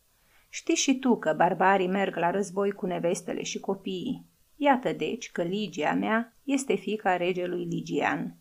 Știi 0.49 0.75
și 0.75 0.99
tu 0.99 1.19
că 1.19 1.33
barbarii 1.37 1.89
merg 1.89 2.17
la 2.17 2.31
război 2.31 2.73
cu 2.73 2.87
nevestele 2.87 3.43
și 3.43 3.61
copiii. 3.61 4.33
Iată 4.64 4.92
deci 4.92 5.30
că 5.30 5.42
Ligia 5.42 5.92
mea 5.92 6.33
este 6.44 6.75
fica 6.75 7.16
regelui 7.16 7.64
Ligian. 7.64 8.37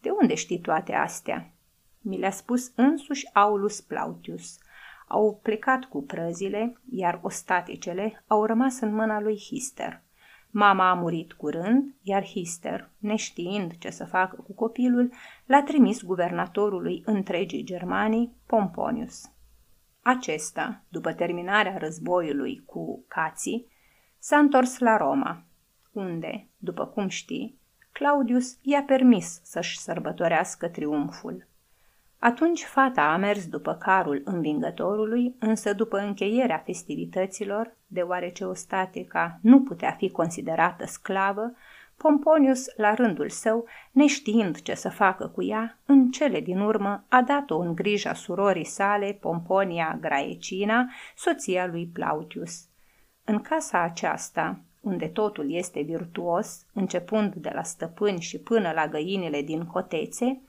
De 0.00 0.10
unde 0.10 0.34
știi 0.34 0.60
toate 0.60 0.92
astea? 0.92 1.52
Mi 2.00 2.18
le-a 2.18 2.30
spus 2.30 2.72
însuși 2.74 3.28
Aulus 3.32 3.80
Plautius. 3.80 4.58
au 5.08 5.40
plecat 5.42 5.84
cu 5.84 6.02
prăzile, 6.02 6.80
iar 6.90 7.20
ostaticele 7.22 8.24
au 8.26 8.44
rămas 8.44 8.80
în 8.80 8.94
mâna 8.94 9.20
lui 9.20 9.38
Hister. 9.38 10.02
Mama 10.50 10.90
a 10.90 10.94
murit 10.94 11.32
curând, 11.32 11.94
iar 12.02 12.24
Hister, 12.24 12.90
neștiind 12.98 13.78
ce 13.78 13.90
să 13.90 14.04
facă 14.04 14.36
cu 14.36 14.54
copilul, 14.54 15.12
l-a 15.46 15.62
trimis 15.62 16.04
guvernatorului 16.04 17.02
întregii 17.06 17.64
Germanii, 17.64 18.36
Pomponius. 18.46 19.30
Acesta, 20.02 20.82
după 20.88 21.12
terminarea 21.12 21.76
războiului 21.76 22.62
cu 22.66 23.04
cații, 23.08 23.74
s-a 24.18 24.38
întors 24.38 24.78
la 24.78 24.96
Roma, 24.96 25.45
unde, 25.96 26.46
după 26.56 26.86
cum 26.86 27.08
știi, 27.08 27.58
Claudius 27.92 28.58
i-a 28.62 28.82
permis 28.82 29.40
să-și 29.42 29.78
sărbătorească 29.78 30.68
triumful. 30.68 31.46
Atunci 32.18 32.64
fata 32.64 33.02
a 33.02 33.16
mers 33.16 33.46
după 33.46 33.74
carul 33.74 34.22
învingătorului, 34.24 35.34
însă 35.38 35.72
după 35.72 35.98
încheierea 35.98 36.62
festivităților, 36.64 37.76
deoarece 37.86 38.44
o 38.44 38.54
statica 38.54 39.38
nu 39.42 39.62
putea 39.62 39.90
fi 39.90 40.10
considerată 40.10 40.86
sclavă, 40.86 41.52
Pomponius, 41.96 42.64
la 42.76 42.94
rândul 42.94 43.28
său, 43.28 43.66
neștiind 43.90 44.62
ce 44.62 44.74
să 44.74 44.88
facă 44.88 45.26
cu 45.26 45.42
ea, 45.42 45.78
în 45.86 46.10
cele 46.10 46.40
din 46.40 46.60
urmă 46.60 47.04
a 47.08 47.22
dat-o 47.22 47.58
în 47.58 47.74
grija 47.74 48.14
surorii 48.14 48.64
sale, 48.64 49.18
Pomponia 49.20 49.98
Graecina, 50.00 50.90
soția 51.16 51.66
lui 51.66 51.86
Plautius. 51.86 52.64
În 53.24 53.40
casa 53.40 53.80
aceasta, 53.80 54.60
unde 54.86 55.06
totul 55.06 55.52
este 55.52 55.80
virtuos, 55.80 56.64
începând 56.72 57.34
de 57.34 57.50
la 57.54 57.62
stăpâni 57.62 58.20
și 58.20 58.38
până 58.38 58.72
la 58.74 58.86
găinile 58.86 59.42
din 59.42 59.64
cotețe, 59.64 60.40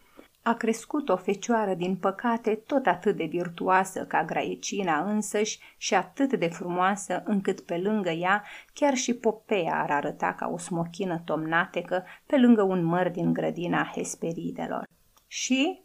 a 0.41 0.53
crescut 0.53 1.09
o 1.09 1.15
fecioară 1.15 1.73
din 1.73 1.95
păcate 1.95 2.55
tot 2.55 2.85
atât 2.85 3.15
de 3.15 3.25
virtuoasă 3.25 4.05
ca 4.05 4.23
Graecina 4.23 5.11
însăși 5.11 5.59
și 5.77 5.93
atât 5.93 6.33
de 6.33 6.47
frumoasă 6.47 7.23
încât 7.25 7.59
pe 7.59 7.77
lângă 7.77 8.09
ea 8.09 8.43
chiar 8.73 8.93
și 8.95 9.13
Popeia 9.13 9.81
ar 9.81 9.91
arăta 9.91 10.33
ca 10.33 10.47
o 10.47 10.57
smochină 10.57 11.21
tomnatecă 11.25 12.03
pe 12.25 12.37
lângă 12.37 12.61
un 12.61 12.83
măr 12.83 13.09
din 13.09 13.33
grădina 13.33 13.91
Hesperidelor. 13.95 14.87
Și 15.27 15.81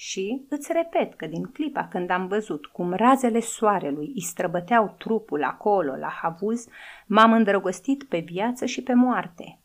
și 0.00 0.46
îți 0.48 0.72
repet 0.72 1.14
că 1.14 1.26
din 1.26 1.42
clipa 1.42 1.88
când 1.88 2.10
am 2.10 2.26
văzut 2.26 2.66
cum 2.66 2.92
razele 2.92 3.40
soarelui 3.40 4.12
îi 4.14 4.20
străbăteau 4.20 4.94
trupul 4.98 5.44
acolo, 5.44 5.96
la 5.96 6.08
havuz, 6.08 6.66
m-am 7.06 7.32
îndrăgostit 7.32 8.04
pe 8.04 8.18
viață 8.18 8.66
și 8.66 8.82
pe 8.82 8.94
moarte. 8.94 9.58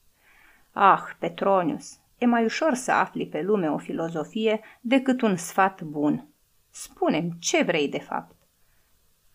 Ah, 0.71 1.01
Petronius, 1.19 1.99
e 2.17 2.25
mai 2.25 2.43
ușor 2.43 2.73
să 2.73 2.91
afli 2.91 3.27
pe 3.27 3.41
lume 3.41 3.69
o 3.69 3.77
filozofie 3.77 4.59
decât 4.81 5.21
un 5.21 5.35
sfat 5.35 5.81
bun. 5.81 6.27
Spune-mi, 6.69 7.37
ce 7.39 7.63
vrei 7.63 7.89
de 7.89 7.99
fapt? 7.99 8.35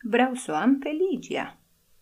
Vreau 0.01 0.35
să 0.35 0.53
o 0.53 0.55
am 0.55 0.79
pe 0.79 0.89
Ligia. 0.89 1.57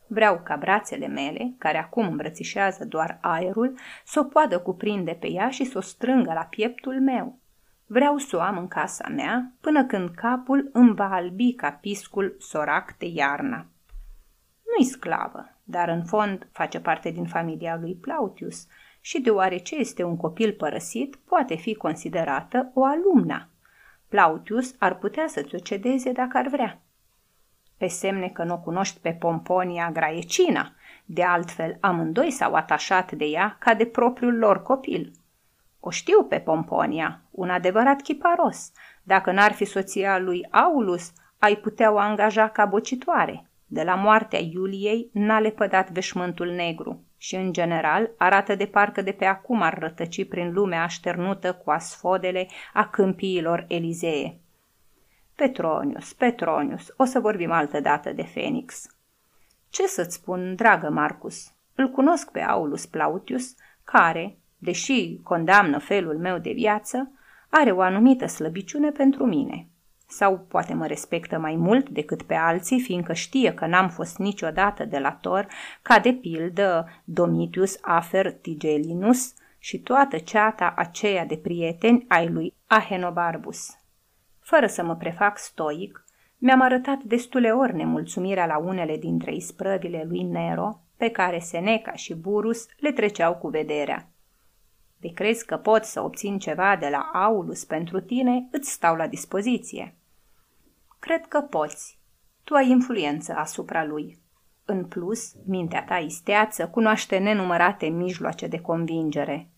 Vreau 0.07 0.41
ca 0.45 0.57
brațele 0.57 1.07
mele, 1.07 1.55
care 1.59 1.79
acum 1.79 2.07
îmbrățișează 2.07 2.85
doar 2.85 3.19
aerul, 3.21 3.79
să 4.05 4.21
o 4.21 4.25
poadă 4.25 4.59
cuprinde 4.59 5.13
pe 5.13 5.31
ea 5.31 5.51
și 5.51 5.65
să 5.65 5.79
o 5.79 5.81
strângă 5.81 6.33
la 6.33 6.45
pieptul 6.45 7.01
meu. 7.01 7.39
Vreau 7.89 8.19
să 8.19 8.37
o 8.37 8.41
am 8.41 8.59
în 8.59 8.69
casa 8.69 9.09
mea 9.09 9.53
până 9.61 9.85
când 9.85 10.11
capul 10.11 10.71
îmi 10.73 10.95
va 10.95 11.09
albi 11.11 11.53
ca 11.55 11.71
piscul 11.71 12.37
sorac 12.39 12.97
de 12.99 13.07
iarna. 13.07 13.67
Nu-i 14.77 14.87
sclavă, 14.87 15.59
dar 15.65 15.89
în 15.89 16.05
fond 16.05 16.49
face 16.53 16.81
parte 16.81 17.11
din 17.11 17.27
familia 17.27 17.77
lui 17.77 17.95
Plautius 17.95 18.67
și 19.01 19.21
deoarece 19.21 19.77
este 19.77 20.03
un 20.03 20.17
copil 20.17 20.53
părăsit, 20.53 21.17
poate 21.17 21.55
fi 21.55 21.75
considerată 21.75 22.71
o 22.75 22.85
alumna. 22.85 23.49
Plautius 24.09 24.75
ar 24.79 24.99
putea 24.99 25.27
să-ți 25.27 25.55
o 25.55 25.59
cedeze 25.59 26.13
dacă 26.13 26.39
ar 26.39 26.49
vrea. 26.49 26.81
Pe 27.77 27.87
semne 27.87 28.29
că 28.29 28.45
nu 28.45 28.55
o 28.55 28.59
cunoști 28.59 29.01
pe 29.01 29.13
Pomponia 29.13 29.91
Graecina, 29.91 30.73
de 31.05 31.23
altfel 31.23 31.77
amândoi 31.81 32.31
s-au 32.31 32.55
atașat 32.55 33.13
de 33.13 33.25
ea 33.25 33.57
ca 33.59 33.75
de 33.75 33.87
propriul 33.87 34.39
lor 34.39 34.63
copil– 34.63 35.11
o 35.87 35.91
știu 35.91 36.25
pe 36.25 36.39
Pomponia, 36.39 37.21
un 37.31 37.51
adevărat 37.51 38.03
chiparos. 38.03 38.73
Dacă 39.03 39.33
n-ar 39.33 39.53
fi 39.53 39.65
soția 39.65 40.19
lui 40.19 40.47
Aulus, 40.51 41.13
ai 41.39 41.57
putea 41.57 41.93
o 41.93 41.99
angaja 41.99 42.49
ca 42.49 42.65
bocitoare. 42.65 43.51
De 43.67 43.83
la 43.83 43.95
moartea 43.95 44.39
Iuliei 44.39 45.11
n-a 45.13 45.39
lepădat 45.39 45.91
veșmântul 45.91 46.49
negru 46.49 47.05
și, 47.17 47.35
în 47.35 47.53
general, 47.53 48.11
arată 48.17 48.55
de 48.55 48.67
parcă 48.67 49.03
de 49.03 49.13
pe 49.13 49.25
acum 49.25 49.63
ar 49.63 49.79
rătăci 49.79 50.29
prin 50.29 50.53
lumea 50.53 50.83
așternută 50.83 51.53
cu 51.53 51.71
asfodele 51.71 52.49
a 52.73 52.89
câmpiilor 52.89 53.65
Elizee. 53.69 54.41
Petronius, 55.35 56.13
Petronius, 56.13 56.95
o 56.97 57.05
să 57.05 57.21
vorbim 57.21 57.51
altă 57.51 57.81
dată 57.81 58.13
de 58.13 58.23
Fenix. 58.23 58.87
Ce 59.71 59.87
să-ți 59.87 60.15
spun, 60.15 60.55
dragă 60.55 60.91
Marcus? 60.91 61.53
Îl 61.75 61.91
cunosc 61.91 62.31
pe 62.31 62.41
Aulus 62.41 62.87
Plautius, 62.87 63.55
care, 63.85 64.39
deși 64.67 65.21
condamnă 65.23 65.79
felul 65.79 66.19
meu 66.19 66.39
de 66.39 66.53
viață, 66.53 67.11
are 67.49 67.71
o 67.71 67.81
anumită 67.81 68.27
slăbiciune 68.27 68.91
pentru 68.91 69.27
mine. 69.27 69.69
Sau 70.09 70.39
poate 70.49 70.75
mă 70.75 70.87
respectă 70.87 71.39
mai 71.39 71.57
mult 71.57 71.89
decât 71.89 72.23
pe 72.23 72.35
alții, 72.35 72.81
fiindcă 72.81 73.13
știe 73.13 73.55
că 73.55 73.67
n-am 73.67 73.89
fost 73.89 74.19
niciodată 74.19 74.85
delator, 74.85 75.47
ca 75.83 75.99
de 75.99 76.13
pildă 76.13 76.89
Domitius 77.05 77.79
Afer 77.81 78.33
Tigelinus 78.33 79.35
și 79.59 79.79
toată 79.79 80.19
ceata 80.19 80.75
aceea 80.77 81.27
de 81.27 81.37
prieteni 81.37 82.05
ai 82.09 82.29
lui 82.29 82.55
Ahenobarbus. 82.67 83.79
Fără 84.41 84.67
să 84.67 84.83
mă 84.83 84.97
prefac 84.97 85.39
stoic, 85.39 86.05
mi-am 86.39 86.61
arătat 86.61 87.03
destule 87.03 87.51
ori 87.51 87.75
nemulțumirea 87.75 88.47
la 88.47 88.59
unele 88.59 88.97
dintre 88.97 89.35
isprăvile 89.35 90.05
lui 90.09 90.23
Nero, 90.23 90.81
pe 90.97 91.09
care 91.11 91.39
Seneca 91.39 91.93
și 91.93 92.15
Burus 92.15 92.67
le 92.79 92.93
treceau 92.93 93.35
cu 93.35 93.49
vederea. 93.49 94.09
De 95.07 95.13
crezi 95.13 95.47
că 95.47 95.57
pot 95.57 95.85
să 95.85 96.01
obțin 96.01 96.39
ceva 96.39 96.77
de 96.77 96.89
la 96.89 97.11
Aulus 97.13 97.65
pentru 97.65 98.01
tine, 98.01 98.49
îți 98.51 98.71
stau 98.71 98.97
la 98.97 99.07
dispoziție. 99.07 99.95
Cred 100.99 101.27
că 101.27 101.41
poți. 101.41 101.99
Tu 102.45 102.55
ai 102.55 102.71
influență 102.71 103.35
asupra 103.35 103.85
lui. 103.85 104.19
În 104.65 104.85
plus, 104.85 105.35
mintea 105.45 105.85
ta 105.85 105.97
isteață 105.97 106.69
cunoaște 106.69 107.19
nenumărate 107.19 107.87
mijloace 107.87 108.47
de 108.47 108.61
convingere. 108.61 109.51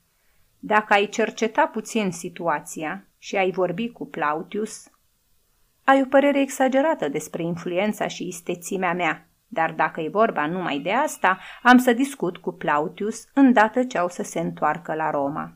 Dacă 0.58 0.92
ai 0.92 1.08
cerceta 1.08 1.66
puțin 1.66 2.10
situația 2.10 3.06
și 3.18 3.36
ai 3.36 3.50
vorbi 3.50 3.88
cu 3.88 4.06
Plautius, 4.06 4.90
ai 5.84 6.02
o 6.02 6.06
părere 6.08 6.40
exagerată 6.40 7.08
despre 7.08 7.42
influența 7.42 8.06
și 8.06 8.26
istețimea 8.26 8.92
mea, 8.92 9.27
dar 9.48 9.72
dacă 9.72 10.00
e 10.00 10.08
vorba 10.08 10.46
numai 10.46 10.78
de 10.78 10.92
asta, 10.92 11.38
am 11.62 11.78
să 11.78 11.92
discut 11.92 12.36
cu 12.36 12.52
Plautius 12.52 13.24
îndată 13.34 13.84
ce 13.84 13.98
au 13.98 14.08
să 14.08 14.22
se 14.22 14.40
întoarcă 14.40 14.94
la 14.94 15.10
Roma. 15.10 15.52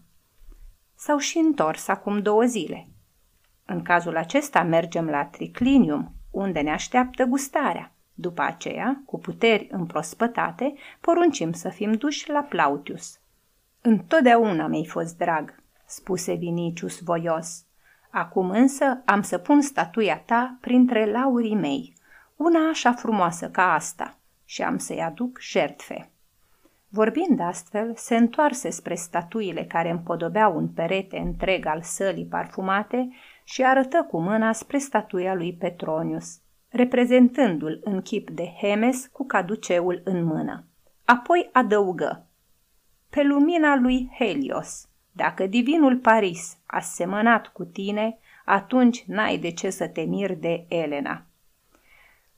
S-au 0.94 1.18
și 1.18 1.38
întors 1.38 1.88
acum 1.88 2.22
două 2.22 2.44
zile. 2.44 2.86
În 3.64 3.82
cazul 3.82 4.16
acesta 4.16 4.62
mergem 4.62 5.06
la 5.06 5.24
Triclinium, 5.24 6.12
unde 6.30 6.60
ne 6.60 6.72
așteaptă 6.72 7.24
gustarea. 7.24 7.92
După 8.14 8.42
aceea, 8.42 9.02
cu 9.06 9.18
puteri 9.18 9.68
împrospătate, 9.70 10.74
poruncim 11.00 11.52
să 11.52 11.68
fim 11.68 11.92
duși 11.92 12.30
la 12.30 12.40
Plautius. 12.40 13.20
Întotdeauna 13.80 14.66
mi-ai 14.66 14.86
fost 14.86 15.16
drag, 15.16 15.54
spuse 15.86 16.34
Vinicius 16.34 17.00
voios. 17.00 17.64
Acum 18.10 18.50
însă 18.50 19.02
am 19.04 19.22
să 19.22 19.38
pun 19.38 19.60
statuia 19.60 20.22
ta 20.26 20.56
printre 20.60 21.10
laurii 21.10 21.54
mei– 21.54 21.92
una 22.44 22.68
așa 22.68 22.92
frumoasă 22.92 23.50
ca 23.50 23.72
asta 23.72 24.18
și 24.44 24.62
am 24.62 24.78
să-i 24.78 25.02
aduc 25.02 25.38
jertfe. 25.40 26.10
Vorbind 26.88 27.40
astfel, 27.40 27.92
se 27.96 28.16
întoarse 28.16 28.70
spre 28.70 28.94
statuile 28.94 29.64
care 29.64 29.90
împodobeau 29.90 30.56
un 30.56 30.68
perete 30.68 31.18
întreg 31.18 31.66
al 31.66 31.82
sălii 31.82 32.26
parfumate 32.26 33.08
și 33.44 33.64
arătă 33.64 34.06
cu 34.10 34.20
mâna 34.20 34.52
spre 34.52 34.78
statuia 34.78 35.34
lui 35.34 35.52
Petronius, 35.54 36.38
reprezentându-l 36.68 37.80
în 37.84 38.02
chip 38.02 38.30
de 38.30 38.52
Hemes 38.60 39.06
cu 39.12 39.26
caduceul 39.26 40.00
în 40.04 40.24
mână. 40.24 40.64
Apoi 41.04 41.48
adăugă, 41.52 42.26
pe 43.10 43.22
lumina 43.22 43.76
lui 43.76 44.10
Helios, 44.18 44.88
dacă 45.12 45.46
divinul 45.46 45.96
Paris 45.96 46.56
a 46.66 46.80
semănat 46.80 47.46
cu 47.46 47.64
tine, 47.64 48.18
atunci 48.44 49.04
n-ai 49.04 49.38
de 49.38 49.50
ce 49.50 49.70
să 49.70 49.88
te 49.88 50.00
miri 50.00 50.36
de 50.36 50.64
Elena. 50.68 51.26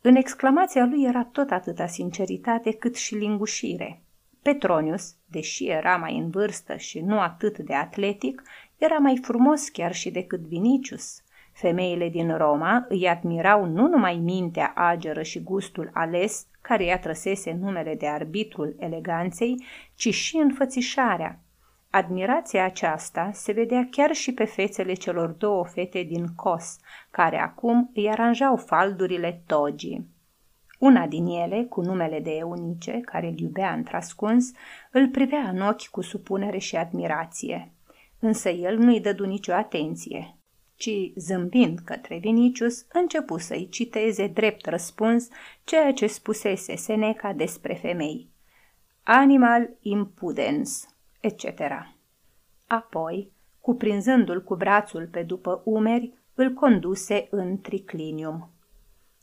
În 0.07 0.15
exclamația 0.15 0.85
lui 0.85 1.05
era 1.05 1.25
tot 1.25 1.51
atâta 1.51 1.87
sinceritate 1.87 2.73
cât 2.73 2.97
și 2.97 3.15
lingușire. 3.15 4.03
Petronius, 4.43 5.15
deși 5.27 5.67
era 5.67 5.97
mai 5.97 6.17
în 6.17 6.31
vârstă 6.31 6.77
și 6.77 7.01
nu 7.01 7.21
atât 7.21 7.59
de 7.59 7.75
atletic, 7.75 8.43
era 8.79 8.97
mai 8.97 9.19
frumos 9.23 9.69
chiar 9.69 9.95
și 9.95 10.11
decât 10.11 10.41
Vinicius. 10.41 11.23
Femeile 11.53 12.09
din 12.09 12.37
Roma 12.37 12.87
îi 12.89 13.09
admirau 13.09 13.65
nu 13.65 13.89
numai 13.89 14.17
mintea 14.17 14.73
ageră 14.75 15.23
și 15.23 15.43
gustul 15.43 15.91
ales, 15.93 16.47
care 16.61 16.85
i-a 16.85 16.99
trăsese 16.99 17.53
numele 17.53 17.95
de 17.95 18.07
arbitrul 18.07 18.77
eleganței, 18.79 19.65
ci 19.95 20.15
și 20.15 20.37
înfățișarea. 20.37 21.39
Admirația 21.95 22.65
aceasta 22.65 23.31
se 23.33 23.53
vedea 23.53 23.89
chiar 23.91 24.13
și 24.13 24.33
pe 24.33 24.45
fețele 24.45 24.93
celor 24.93 25.29
două 25.29 25.65
fete 25.65 26.03
din 26.03 26.27
Cos, 26.37 26.79
care 27.11 27.39
acum 27.39 27.91
îi 27.95 28.11
aranjau 28.11 28.57
faldurile 28.57 29.43
togii. 29.47 30.09
Una 30.79 31.07
din 31.07 31.27
ele, 31.27 31.65
cu 31.65 31.81
numele 31.81 32.21
de 32.21 32.31
Eunice, 32.31 33.01
care 33.01 33.27
îl 33.27 33.39
iubea 33.39 33.73
întrascuns, 33.73 34.53
îl 34.91 35.09
privea 35.09 35.49
în 35.49 35.61
ochi 35.61 35.87
cu 35.87 36.01
supunere 36.01 36.59
și 36.59 36.77
admirație. 36.77 37.73
Însă 38.19 38.49
el 38.49 38.79
nu-i 38.79 39.01
dădu 39.01 39.25
nicio 39.25 39.53
atenție, 39.53 40.37
ci, 40.77 40.91
zâmbind 41.17 41.79
către 41.79 42.19
Vinicius, 42.19 42.87
începu 42.93 43.39
să-i 43.39 43.69
citeze 43.69 44.27
drept 44.27 44.67
răspuns 44.67 45.29
ceea 45.65 45.93
ce 45.93 46.07
spusese 46.07 46.77
Seneca 46.77 47.33
despre 47.33 47.75
femei. 47.75 48.29
Animal 49.03 49.71
impudens, 49.81 50.94
etc. 51.25 51.61
Apoi, 52.67 53.33
cuprinzându-l 53.61 54.43
cu 54.43 54.55
brațul 54.57 55.07
pe 55.07 55.23
după 55.23 55.63
umeri, 55.65 56.13
îl 56.35 56.53
conduse 56.53 57.27
în 57.31 57.61
triclinium. 57.61 58.51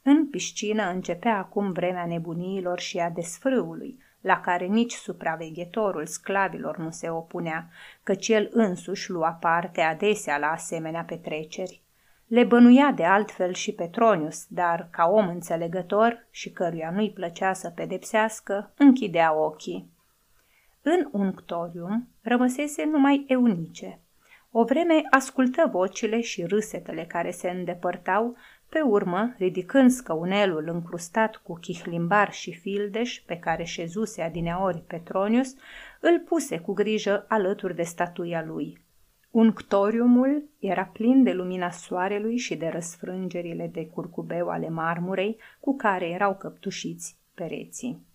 În 0.03 0.29
piscină 0.29 0.89
începea 0.89 1.37
acum 1.37 1.71
vremea 1.71 2.05
nebuniilor 2.05 2.79
și 2.79 2.99
a 2.99 3.09
desfrâului, 3.09 3.99
la 4.21 4.39
care 4.39 4.65
nici 4.65 4.93
supraveghetorul 4.93 6.05
sclavilor 6.05 6.77
nu 6.77 6.89
se 6.89 7.09
opunea, 7.09 7.69
căci 8.03 8.27
el 8.27 8.49
însuși 8.51 9.09
lua 9.09 9.31
parte 9.31 9.81
adesea 9.81 10.37
la 10.37 10.47
asemenea 10.47 11.03
petreceri. 11.03 11.81
Le 12.27 12.43
bănuia 12.43 12.91
de 12.95 13.03
altfel 13.03 13.53
și 13.53 13.73
Petronius, 13.73 14.45
dar, 14.47 14.87
ca 14.91 15.05
om 15.05 15.27
înțelegător 15.27 16.27
și 16.29 16.51
căruia 16.51 16.91
nu-i 16.91 17.11
plăcea 17.11 17.53
să 17.53 17.69
pedepsească, 17.69 18.73
închidea 18.77 19.35
ochii. 19.35 19.90
În 20.81 21.09
unctorium 21.11 22.07
rămăsese 22.21 22.83
numai 22.85 23.25
Eunice. 23.27 23.99
O 24.51 24.63
vreme 24.63 25.01
ascultă 25.09 25.69
vocile 25.71 26.21
și 26.21 26.43
râsetele 26.43 27.05
care 27.05 27.31
se 27.31 27.49
îndepărtau, 27.49 28.35
pe 28.69 28.81
urmă, 28.81 29.33
ridicând 29.37 29.91
scăunelul 29.91 30.69
încrustat 30.73 31.35
cu 31.35 31.57
chihlimbar 31.57 32.31
și 32.31 32.53
fildeș 32.53 33.21
pe 33.25 33.37
care 33.37 33.63
șezuse 33.63 34.21
adineori 34.21 34.83
Petronius, 34.87 35.55
îl 35.99 36.19
puse 36.19 36.59
cu 36.59 36.73
grijă 36.73 37.25
alături 37.27 37.75
de 37.75 37.83
statuia 37.83 38.43
lui. 38.43 38.81
Unctoriumul 39.31 40.49
era 40.59 40.85
plin 40.85 41.23
de 41.23 41.31
lumina 41.31 41.69
soarelui 41.69 42.37
și 42.37 42.55
de 42.55 42.67
răsfrângerile 42.67 43.69
de 43.73 43.85
curcubeu 43.87 44.47
ale 44.47 44.69
marmurei 44.69 45.37
cu 45.59 45.75
care 45.75 46.09
erau 46.09 46.35
căptușiți 46.35 47.17
pereții. 47.33 48.09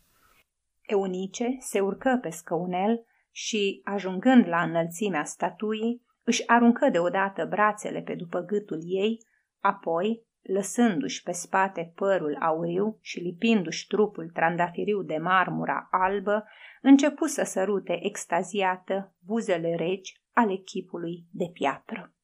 Eunice 0.87 1.57
se 1.59 1.81
urcă 1.81 2.19
pe 2.23 2.31
scăunel 2.31 3.07
și, 3.31 3.81
ajungând 3.85 4.49
la 4.49 4.63
înălțimea 4.63 5.25
statuii, 5.25 6.05
își 6.23 6.49
aruncă 6.49 6.89
deodată 6.89 7.45
brațele 7.45 8.01
pe 8.01 8.15
după 8.15 8.41
gâtul 8.41 8.81
ei, 8.83 9.19
apoi, 9.61 10.25
lăsându-și 10.43 11.23
pe 11.23 11.33
spate 11.33 11.93
părul 11.95 12.37
auriu 12.41 12.99
și 13.01 13.21
lipindu-și 13.21 13.87
trupul 13.87 14.31
trandafiriu 14.31 15.03
de 15.03 15.17
marmura 15.17 15.89
albă, 15.91 16.45
începu 16.83 17.27
să 17.27 17.43
sărute 17.43 18.05
extaziată 18.05 19.15
buzele 19.19 19.75
regi 19.75 20.23
ale 20.33 20.57
chipului 20.57 21.27
de 21.31 21.51
piatră. 21.53 22.15